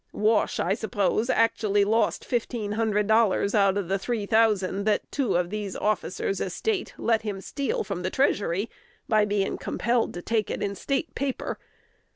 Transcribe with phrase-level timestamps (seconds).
[0.13, 5.35] Wash, I s'pose, actually lost fifteen hundred dollars out of the three thousand that two
[5.35, 8.67] of these 'officers of State' let him steal from the treasury,
[9.07, 11.59] by being compelled to take it in State paper.